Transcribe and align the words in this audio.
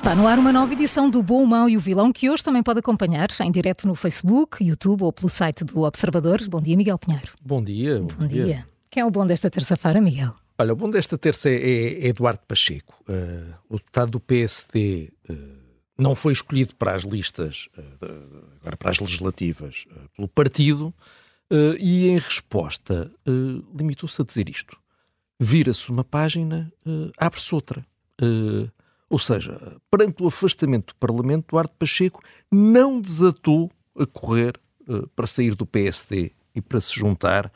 Está 0.00 0.14
no 0.14 0.26
ar 0.26 0.38
uma 0.38 0.50
nova 0.50 0.72
edição 0.72 1.10
do 1.10 1.22
Bom, 1.22 1.42
o 1.42 1.46
Mau 1.46 1.68
e 1.68 1.76
o 1.76 1.80
Vilão, 1.80 2.10
que 2.10 2.30
hoje 2.30 2.42
também 2.42 2.62
pode 2.62 2.78
acompanhar 2.78 3.28
em 3.42 3.52
direto 3.52 3.86
no 3.86 3.94
Facebook, 3.94 4.64
YouTube 4.64 5.02
ou 5.02 5.12
pelo 5.12 5.28
site 5.28 5.62
do 5.62 5.82
Observador. 5.82 6.40
Bom 6.48 6.58
dia, 6.58 6.74
Miguel 6.74 6.98
Pinheiro. 6.98 7.32
Bom 7.42 7.62
dia. 7.62 8.00
Bom, 8.00 8.06
bom 8.18 8.26
dia. 8.26 8.44
dia. 8.46 8.68
Quem 8.88 9.02
é 9.02 9.04
o 9.04 9.10
bom 9.10 9.26
desta 9.26 9.50
terça-feira, 9.50 10.00
Miguel? 10.00 10.34
Olha, 10.56 10.72
o 10.72 10.76
bom 10.76 10.88
desta 10.88 11.18
terça 11.18 11.50
é, 11.50 11.52
é 11.52 12.06
Eduardo 12.06 12.40
Pacheco. 12.48 12.94
Uh, 13.02 13.54
o 13.68 13.76
deputado 13.76 14.12
do 14.12 14.18
PSD 14.18 15.12
uh, 15.28 15.34
não 15.98 16.14
foi 16.14 16.32
escolhido 16.32 16.74
para 16.76 16.94
as 16.94 17.02
listas, 17.02 17.68
uh, 17.76 18.46
agora 18.62 18.78
para 18.78 18.90
as 18.92 19.00
legislativas, 19.00 19.84
pelo 20.16 20.28
partido 20.28 20.94
e, 21.78 22.08
em 22.08 22.16
resposta, 22.16 23.12
limitou-se 23.76 24.22
a 24.22 24.24
dizer 24.24 24.48
isto. 24.48 24.78
Vira-se 25.38 25.90
uma 25.90 26.04
página, 26.04 26.72
abre-se 27.18 27.54
outra. 27.54 27.84
Ou 29.10 29.18
seja, 29.18 29.76
perante 29.90 30.22
o 30.22 30.28
afastamento 30.28 30.94
do 30.94 30.96
Parlamento, 30.96 31.46
Duarte 31.50 31.74
Pacheco 31.76 32.22
não 32.50 33.00
desatou 33.00 33.68
a 33.98 34.06
correr 34.06 34.58
uh, 34.88 35.08
para 35.08 35.26
sair 35.26 35.56
do 35.56 35.66
PSD 35.66 36.30
e 36.54 36.60
para 36.60 36.80
se 36.80 36.94
juntar, 36.94 37.52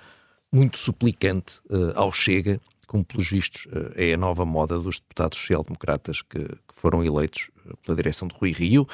muito 0.52 0.77
suplicante, 0.77 1.61
uh, 1.70 1.92
ao 1.94 2.12
Chega, 2.12 2.61
como 2.88 3.05
pelos 3.05 3.30
vistos 3.30 3.66
uh, 3.66 3.92
é 3.94 4.14
a 4.14 4.16
nova 4.16 4.44
moda 4.44 4.80
dos 4.80 4.98
deputados 4.98 5.38
social-democratas 5.38 6.22
que, 6.22 6.41
que, 6.41 6.74
foram 6.74 7.05
eleitos 7.05 7.50
pela 7.84 7.96
direção 7.96 8.27
de 8.27 8.34
Rui 8.34 8.50
Rio. 8.50 8.86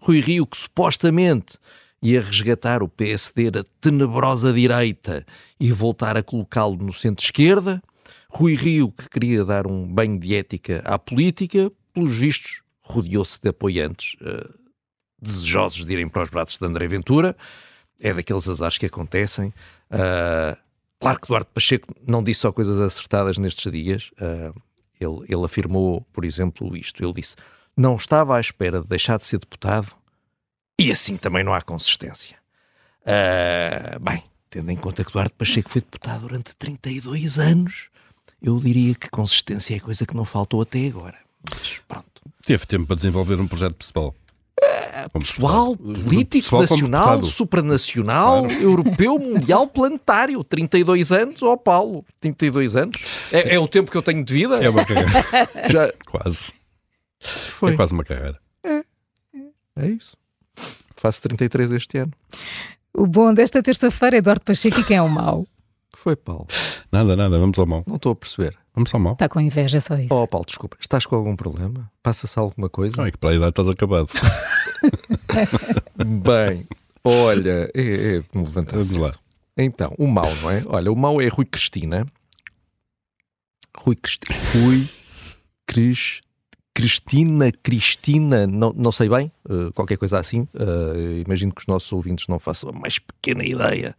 Rui 0.00 0.20
Rio, 0.20 0.46
que 0.46 0.56
supostamente 0.56 1.58
ia 2.00 2.20
resgatar 2.20 2.82
o 2.82 2.88
PSD 2.88 3.50
da 3.50 3.64
tenebrosa 3.80 4.52
direita 4.52 5.26
e 5.58 5.72
voltar 5.72 6.16
a 6.16 6.22
colocá-lo 6.22 6.76
no 6.76 6.92
centro-esquerda, 6.92 7.82
Rui 8.28 8.54
Rio, 8.54 8.92
que 8.92 9.08
queria 9.08 9.44
dar 9.44 9.66
um 9.66 9.86
banho 9.86 10.18
de 10.18 10.34
ética 10.34 10.82
à 10.84 10.98
política, 10.98 11.70
pelos 11.92 12.16
vistos, 12.16 12.62
rodeou-se 12.82 13.40
de 13.40 13.48
apoiantes 13.48 14.16
uh, 14.20 14.52
desejosos 15.20 15.84
de 15.84 15.92
irem 15.92 16.08
para 16.08 16.22
os 16.22 16.30
braços 16.30 16.58
de 16.58 16.66
André 16.66 16.86
Ventura. 16.86 17.36
É 18.00 18.12
daqueles 18.12 18.48
azares 18.48 18.76
que 18.76 18.86
acontecem. 18.86 19.48
Uh, 19.90 20.56
claro 20.98 21.20
que 21.20 21.28
Duarte 21.28 21.50
Pacheco 21.54 21.94
não 22.06 22.22
disse 22.22 22.40
só 22.40 22.52
coisas 22.52 22.78
acertadas 22.78 23.38
nestes 23.38 23.70
dias. 23.70 24.10
Uh, 24.12 24.60
ele, 25.00 25.24
ele 25.28 25.44
afirmou, 25.44 26.02
por 26.12 26.24
exemplo, 26.24 26.76
isto. 26.76 27.02
Ele 27.02 27.12
disse: 27.14 27.36
Não 27.76 27.96
estava 27.96 28.36
à 28.36 28.40
espera 28.40 28.80
de 28.80 28.88
deixar 28.88 29.18
de 29.18 29.26
ser 29.26 29.38
deputado 29.38 29.94
e 30.78 30.90
assim 30.90 31.16
também 31.16 31.44
não 31.44 31.54
há 31.54 31.62
consistência. 31.62 32.36
Uh, 33.02 34.00
bem, 34.00 34.22
tendo 34.50 34.70
em 34.70 34.76
conta 34.76 35.04
que 35.04 35.12
Duarte 35.12 35.34
Pacheco 35.34 35.70
foi 35.70 35.80
deputado 35.80 36.22
durante 36.22 36.56
32 36.56 37.38
anos, 37.38 37.88
eu 38.44 38.60
diria 38.60 38.94
que 38.94 39.08
consistência 39.08 39.74
é 39.74 39.80
coisa 39.80 40.04
que 40.04 40.14
não 40.14 40.24
faltou 40.24 40.60
até 40.60 40.86
agora. 40.86 41.16
Mas 41.50 41.80
pronto. 41.88 42.04
Teve 42.44 42.66
tempo 42.66 42.86
para 42.86 42.96
desenvolver 42.96 43.40
um 43.40 43.48
projeto 43.48 43.74
pessoal. 43.74 44.14
Uh, 44.60 45.18
pessoal, 45.18 45.74
político, 45.76 46.42
pessoal 46.44 46.62
nacional, 46.62 47.22
supranacional, 47.22 48.44
claro. 48.46 48.62
europeu, 48.62 49.18
mundial, 49.18 49.66
planetário. 49.66 50.44
32 50.44 51.10
anos, 51.10 51.42
ó 51.42 51.54
oh, 51.54 51.56
Paulo, 51.56 52.04
32 52.20 52.76
anos. 52.76 53.02
É, 53.32 53.54
é, 53.54 53.58
o 53.58 53.66
tempo 53.66 53.90
que 53.90 53.96
eu 53.96 54.02
tenho 54.02 54.22
de 54.22 54.34
vida? 54.34 54.62
É 54.62 54.68
uma 54.68 54.84
carreira. 54.84 55.10
Já... 55.72 55.90
Quase. 56.04 56.52
Foi. 57.18 57.72
É 57.72 57.76
quase 57.76 57.94
uma 57.94 58.04
carreira. 58.04 58.38
É, 58.62 58.76
é, 58.76 59.84
é 59.86 59.88
isso. 59.88 60.14
Faço 60.96 61.22
33 61.22 61.72
este 61.72 61.98
ano. 61.98 62.12
O 62.92 63.06
bom 63.06 63.32
desta 63.32 63.62
terça-feira 63.62 64.16
é 64.16 64.18
Eduardo 64.18 64.44
Pacheco 64.44 64.80
e 64.80 64.84
quem 64.84 64.98
é 64.98 65.02
o 65.02 65.08
mau? 65.08 65.46
Foi, 66.04 66.16
Paulo? 66.16 66.46
Nada, 66.92 67.16
nada, 67.16 67.38
vamos 67.38 67.58
ao 67.58 67.64
mal. 67.64 67.82
Não 67.86 67.96
estou 67.96 68.12
a 68.12 68.14
perceber. 68.14 68.54
Vamos 68.74 68.92
ao 68.92 69.00
mal. 69.00 69.14
Está 69.14 69.26
com 69.26 69.40
inveja, 69.40 69.80
só 69.80 69.96
isso. 69.96 70.12
Oh, 70.14 70.28
Paulo, 70.28 70.44
desculpa. 70.44 70.76
Estás 70.78 71.06
com 71.06 71.16
algum 71.16 71.34
problema? 71.34 71.90
Passa-se 72.02 72.38
alguma 72.38 72.68
coisa? 72.68 72.98
Não, 72.98 73.06
é 73.06 73.10
que 73.10 73.16
para 73.16 73.30
a 73.30 73.34
idade 73.34 73.48
estás 73.48 73.68
acabado. 73.70 74.10
Bem, 75.96 76.68
olha, 77.02 77.70
é, 77.74 78.16
é 78.16 78.24
me 78.34 78.44
levantar 78.44 78.72
Vamos 78.72 78.92
lá. 78.92 79.14
Então, 79.56 79.94
o 79.96 80.06
mal, 80.06 80.34
não 80.42 80.50
é? 80.50 80.62
Olha, 80.66 80.92
o 80.92 80.96
mal 80.96 81.22
é 81.22 81.28
Rui 81.28 81.46
Cristina. 81.46 82.06
Rui 83.74 83.96
Cristina. 83.96 84.38
Rui 84.52 84.86
Cris, 85.66 86.20
Cristina, 86.74 87.50
Cristina, 87.50 88.46
não, 88.46 88.74
não 88.76 88.92
sei 88.92 89.08
bem, 89.08 89.32
uh, 89.48 89.72
qualquer 89.72 89.96
coisa 89.96 90.18
assim. 90.18 90.40
Uh, 90.52 91.22
imagino 91.24 91.54
que 91.54 91.62
os 91.62 91.66
nossos 91.66 91.90
ouvintes 91.92 92.26
não 92.28 92.38
façam 92.38 92.68
a 92.68 92.72
mais 92.72 92.98
pequena 92.98 93.42
ideia 93.42 93.96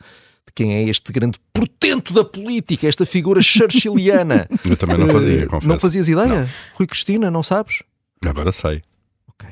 de 0.48 0.54
quem 0.54 0.74
é 0.76 0.84
este 0.84 1.12
grande 1.12 1.40
portento 1.54 2.14
da 2.14 2.24
política, 2.24 2.88
esta 2.88 3.06
figura 3.06 3.42
churchilliana. 3.42 4.48
Eu 4.64 4.78
também 4.78 4.98
não 4.98 5.08
fazia, 5.08 5.46
uh, 5.46 5.50
confesso. 5.50 5.68
Não 5.68 5.80
fazias 5.80 6.08
ideia? 6.08 6.42
Não. 6.42 6.50
Rui 6.76 6.88
Cristina, 6.88 7.32
não 7.32 7.42
sabes? 7.42 7.82
Agora 8.24 8.52
sei. 8.52 8.84
Ok, 9.28 9.50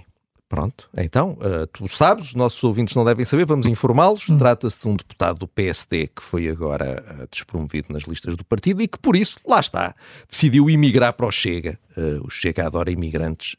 pronto. 0.48 0.88
Então, 0.96 1.32
uh, 1.42 1.68
tu 1.68 1.88
sabes, 1.88 2.28
os 2.28 2.36
nossos 2.36 2.64
ouvintes 2.64 2.96
não 2.96 3.04
devem 3.04 3.26
saber, 3.26 3.46
vamos 3.46 3.66
informá-los. 3.66 4.30
Hum. 4.30 4.38
Trata-se 4.38 4.80
de 4.80 4.88
um 4.88 4.96
deputado 4.96 5.40
do 5.40 5.48
PSD 5.48 6.08
que 6.08 6.22
foi 6.22 6.48
agora 6.48 7.04
uh, 7.08 7.28
despromovido 7.30 7.92
nas 7.92 8.04
listas 8.04 8.36
do 8.36 8.46
partido 8.46 8.82
e 8.82 8.88
que, 8.88 9.00
por 9.00 9.16
isso, 9.16 9.40
lá 9.48 9.60
está, 9.60 9.96
decidiu 10.30 10.70
emigrar 10.70 11.14
para 11.14 11.26
o 11.26 11.32
Chega. 11.32 11.80
o 12.24 12.30
Chega 12.30 12.66
adora 12.66 12.92
imigrantes, 12.92 13.56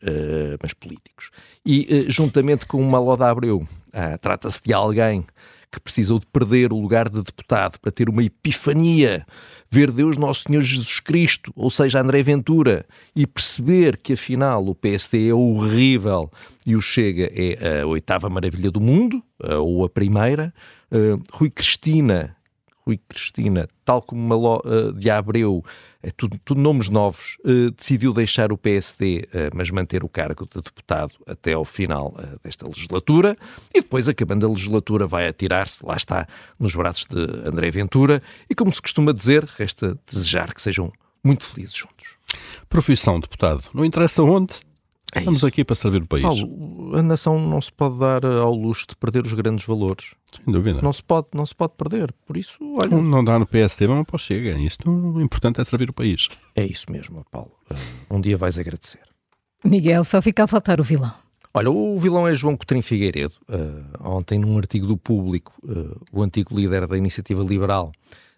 mas 0.63 0.73
políticos. 0.73 1.31
E, 1.65 2.07
juntamente 2.09 2.67
com 2.67 2.81
o 2.81 2.85
Maloda 2.85 3.29
Abreu, 3.29 3.67
trata-se 4.21 4.61
de 4.63 4.73
alguém 4.73 5.25
que 5.75 5.81
precisou 5.81 6.19
de 6.19 6.27
perder 6.27 6.73
o 6.73 6.81
lugar 6.81 7.09
de 7.09 7.23
deputado 7.23 7.79
para 7.79 7.93
ter 7.93 8.09
uma 8.09 8.23
epifania, 8.23 9.27
ver 9.71 9.91
Deus 9.91 10.17
Nosso 10.17 10.45
Senhor 10.47 10.63
Jesus 10.63 11.01
Cristo, 11.01 11.53
ou 11.55 11.71
seja, 11.71 12.01
André 12.01 12.23
Ventura, 12.23 12.87
e 13.15 13.27
perceber 13.27 13.97
que 13.97 14.13
afinal 14.13 14.67
o 14.67 14.75
PSD 14.75 15.29
é 15.29 15.35
horrível 15.35 16.31
e 16.67 16.77
o 16.77 16.81
Chega 16.81 17.31
é 17.35 17.83
a 17.83 17.87
oitava 17.87 18.31
maravilha 18.31 18.71
do 18.71 18.81
mundo, 18.81 19.23
ou 19.41 19.85
a 19.85 19.89
primeira. 19.89 20.53
Uh, 20.91 21.21
Rui 21.33 21.51
Cristina, 21.51 22.37
Rui 22.87 22.99
Cristina, 23.09 23.69
tal 23.85 24.03
como 24.03 24.21
Maló 24.21 24.61
uh, 24.65 24.93
de 24.93 25.09
Abreu, 25.11 25.65
é 26.03 26.11
tudo, 26.11 26.39
tudo 26.45 26.61
nomes 26.61 26.89
novos, 26.89 27.39
uh, 27.45 27.71
decidiu 27.71 28.13
deixar 28.13 28.53
o 28.53 28.59
PSD, 28.59 29.27
uh, 29.27 29.55
mas 29.55 29.71
manter 29.71 30.05
o 30.05 30.09
cargo 30.09 30.45
de 30.45 30.61
deputado 30.61 31.15
até 31.27 31.55
ao 31.55 31.65
final 31.65 32.15
desta 32.43 32.67
legislatura, 32.67 33.37
e 33.75 33.81
depois, 33.81 34.09
acabando 34.09 34.47
a 34.47 34.51
legislatura, 34.51 35.07
vai 35.07 35.27
atirar-se, 35.27 35.85
lá 35.85 35.97
está, 35.97 36.27
nos 36.59 36.75
braços 36.75 37.07
de 37.07 37.49
André 37.49 37.71
Ventura, 37.71 38.23
e 38.49 38.55
como 38.55 38.73
se 38.73 38.83
costuma 38.83 39.13
dizer, 39.13 39.45
resta 39.45 39.99
desejar 40.07 40.53
que 40.53 40.61
sejam 40.61 40.93
muito 41.23 41.47
felizes 41.47 41.75
juntos. 41.75 42.17
Profissão 42.69 43.19
deputado, 43.19 43.65
não 43.73 43.85
interessa 43.85 44.23
onde, 44.23 44.61
é 45.13 45.19
Estamos 45.21 45.39
isso. 45.39 45.47
aqui 45.47 45.65
para 45.65 45.77
servir 45.77 46.03
o 46.03 46.07
país. 46.07 46.23
Paulo, 46.23 46.97
a 46.97 47.03
nação 47.03 47.39
não 47.39 47.61
se 47.61 47.73
pode 47.73 47.99
dar 47.99 48.25
ao 48.25 48.55
luxo 48.55 48.87
de 48.89 48.97
perder 48.97 49.25
os 49.25 49.35
grandes 49.35 49.65
valores. 49.65 50.15
Sem 50.33 50.53
dúvida. 50.53 50.81
Não 50.83 50.93
se 50.93 51.03
pode, 51.03 51.29
não 51.35 51.47
se 51.47 51.55
pode 51.55 51.75
perder. 51.77 52.13
Por 52.27 52.37
isso, 52.37 52.57
olha. 52.77 52.89
Não, 52.89 53.03
não 53.03 53.25
dá 53.25 53.39
no 53.39 53.47
PSD, 53.47 53.87
mas 53.87 53.97
não 53.97 54.05
pode 54.05 54.23
chegar. 54.23 54.59
Isto 54.59 54.91
o 54.91 55.21
importante 55.21 55.61
é 55.61 55.65
servir 55.65 55.91
o 55.91 55.93
país. 55.93 56.29
É 56.57 56.65
isso 56.65 56.91
mesmo, 56.91 57.25
Paulo. 57.31 57.53
Um 58.11 58.21
dia 58.21 58.37
vais 58.37 58.59
agradecer. 58.59 59.03
Miguel, 59.65 60.05
só 60.05 60.21
fica 60.21 60.45
a 60.45 60.47
faltar 60.47 60.81
o 60.81 60.85
vilão. 60.85 61.15
Olha, 61.57 61.71
o 61.71 61.97
vilão 61.99 62.27
é 62.27 62.35
João 62.35 62.57
Coutinho 62.57 62.83
Figueiredo. 62.83 63.35
Uh, 63.49 64.09
ontem, 64.09 64.41
num 64.41 64.59
artigo 64.59 64.89
do 64.89 64.97
Público, 64.97 65.53
uh, 65.63 66.01
o 66.13 66.21
antigo 66.21 66.55
líder 66.55 66.89
da 66.89 66.99
Iniciativa 66.99 67.45
Liberal 67.45 67.93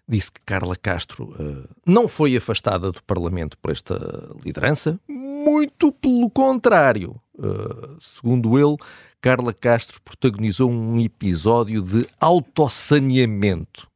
disse 0.07 0.31
que 0.31 0.39
Carla 0.45 0.75
Castro 0.75 1.33
uh, 1.33 1.67
não 1.85 2.07
foi 2.07 2.37
afastada 2.37 2.91
do 2.91 3.03
Parlamento 3.03 3.57
por 3.57 3.71
esta 3.71 4.29
liderança, 4.45 4.99
muito 5.43 5.91
pelo 5.91 6.29
contrário. 6.29 7.15
Uh, 7.37 7.97
segundo 8.01 8.57
ele, 8.57 8.77
Carla 9.21 9.53
Castro 9.53 10.01
protagonizou 10.01 10.71
um 10.71 10.99
episódio 10.99 11.81
de 11.81 12.07
autossaneamento. 12.19 13.87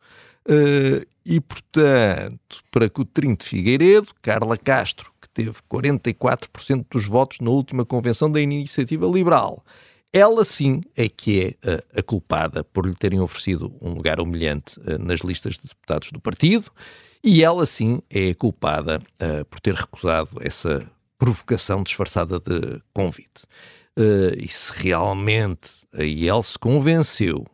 Uh, 0.47 1.05
e, 1.25 1.39
portanto, 1.39 2.63
para 2.71 2.89
Coutrinho 2.89 3.37
de 3.37 3.45
Figueiredo, 3.45 4.09
Carla 4.21 4.57
Castro, 4.57 5.11
que 5.21 5.29
teve 5.29 5.53
44% 5.71 6.85
dos 6.89 7.05
votos 7.05 7.39
na 7.39 7.49
última 7.49 7.85
convenção 7.85 8.31
da 8.31 8.41
Iniciativa 8.41 9.05
Liberal, 9.05 9.63
ela 10.13 10.43
sim 10.43 10.81
é 10.95 11.07
que 11.07 11.57
é 11.63 11.75
uh, 11.75 11.99
a 11.99 12.03
culpada 12.03 12.63
por 12.63 12.85
lhe 12.85 12.95
terem 12.95 13.19
oferecido 13.19 13.73
um 13.81 13.93
lugar 13.93 14.19
humilhante 14.19 14.77
uh, 14.79 14.97
nas 14.99 15.21
listas 15.21 15.55
de 15.55 15.69
deputados 15.69 16.11
do 16.11 16.19
partido 16.19 16.69
e 17.23 17.43
ela 17.43 17.65
sim 17.65 18.01
é 18.09 18.33
culpada 18.33 19.01
uh, 19.21 19.45
por 19.45 19.61
ter 19.61 19.73
recusado 19.73 20.29
essa 20.41 20.85
provocação 21.21 21.83
disfarçada 21.83 22.39
de 22.39 22.81
convite. 22.91 23.43
e 24.39 24.47
se 24.47 24.73
realmente 24.73 25.69
a 25.93 26.01
IEL 26.03 26.41
se 26.41 26.57
convenceu 26.57 27.45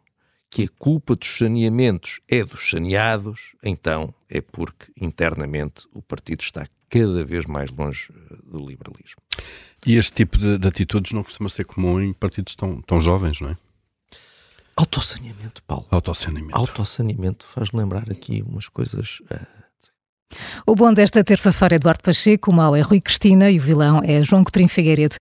que 0.50 0.64
a 0.64 0.68
culpa 0.80 1.18
dos 1.18 1.28
saneamentos 1.38 2.22
é 2.30 2.46
dos 2.46 2.70
saneados, 2.70 3.56
então 3.62 4.14
é 4.30 4.40
porque 4.40 4.90
internamente 4.96 5.86
o 5.92 6.02
partido 6.02 6.40
está 6.40 6.66
cada 6.90 7.26
vez 7.26 7.46
mais 7.46 7.70
longe 7.70 8.08
do 8.46 8.66
liberalismo. 8.66 9.22
E 9.86 9.96
este 9.96 10.14
tipo 10.14 10.38
de, 10.38 10.58
de, 10.58 10.66
atitudes 10.66 11.12
não 11.12 11.22
costuma 11.22 11.50
ser 11.50 11.66
comum 11.66 12.00
em 12.00 12.14
partidos 12.14 12.56
tão, 12.56 12.82
tão 12.82 13.02
jovens, 13.02 13.42
não 13.42 13.50
é? 13.50 13.58
Autossaneamento, 14.78 15.62
Paulo. 15.64 15.88
Autossaneamento. 15.92 16.56
Autossaneamento 16.56 17.46
faz 17.48 17.74
lembrar 17.74 18.10
aqui 18.10 18.42
umas 18.44 18.70
coisas. 18.70 19.20
Uh... 19.30 19.67
O 20.66 20.76
bom 20.76 20.94
desta 20.94 21.24
terça-feira 21.24 21.76
é 21.76 21.78
Eduardo 21.78 22.04
Pacheco, 22.04 22.52
o 22.52 22.54
mau 22.54 22.76
é 22.76 22.82
Rui 22.82 23.00
Cristina 23.00 23.50
e 23.50 23.58
o 23.58 23.62
vilão 23.62 24.02
é 24.04 24.24
João 24.24 24.44
Coutinho 24.44 24.68
Figueiredo. 24.68 25.16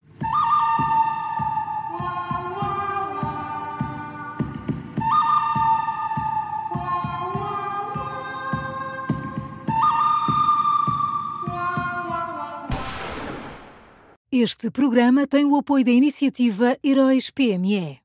Este 14.31 14.71
programa 14.71 15.27
tem 15.27 15.45
o 15.45 15.55
apoio 15.55 15.85
da 15.85 15.91
iniciativa 15.91 16.75
Heróis 16.83 17.29
PME. 17.29 17.99